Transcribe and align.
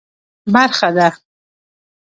برخه 0.53 0.89
ده. 0.97 1.07